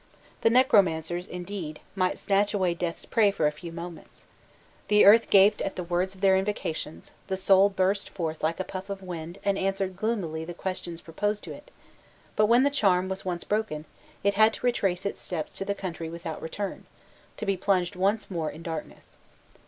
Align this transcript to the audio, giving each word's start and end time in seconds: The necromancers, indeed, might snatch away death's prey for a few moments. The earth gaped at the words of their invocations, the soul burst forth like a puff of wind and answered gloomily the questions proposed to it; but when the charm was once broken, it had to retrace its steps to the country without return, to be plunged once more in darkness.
The 0.41 0.49
necromancers, 0.49 1.27
indeed, 1.27 1.79
might 1.93 2.17
snatch 2.17 2.55
away 2.55 2.73
death's 2.73 3.05
prey 3.05 3.29
for 3.29 3.45
a 3.45 3.51
few 3.51 3.71
moments. 3.71 4.25
The 4.87 5.05
earth 5.05 5.29
gaped 5.29 5.61
at 5.61 5.75
the 5.75 5.83
words 5.83 6.15
of 6.15 6.21
their 6.21 6.35
invocations, 6.35 7.11
the 7.27 7.37
soul 7.37 7.69
burst 7.69 8.09
forth 8.09 8.41
like 8.41 8.59
a 8.59 8.63
puff 8.63 8.89
of 8.89 9.03
wind 9.03 9.37
and 9.45 9.59
answered 9.59 9.95
gloomily 9.95 10.43
the 10.43 10.55
questions 10.55 11.01
proposed 11.01 11.43
to 11.43 11.51
it; 11.53 11.69
but 12.35 12.47
when 12.47 12.63
the 12.63 12.71
charm 12.71 13.09
was 13.09 13.25
once 13.25 13.43
broken, 13.43 13.85
it 14.23 14.33
had 14.33 14.53
to 14.53 14.65
retrace 14.65 15.05
its 15.05 15.21
steps 15.21 15.53
to 15.53 15.65
the 15.65 15.75
country 15.75 16.09
without 16.09 16.41
return, 16.41 16.87
to 17.37 17.45
be 17.45 17.55
plunged 17.55 17.95
once 17.95 18.31
more 18.31 18.49
in 18.49 18.63
darkness. 18.63 19.17